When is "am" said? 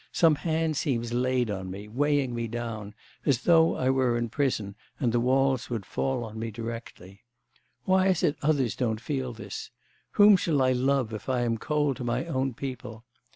11.41-11.59